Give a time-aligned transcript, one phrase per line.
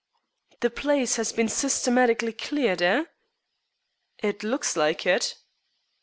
[0.61, 3.03] "The place has been systematically cleared, eh?"
[4.17, 5.35] "It looks like it."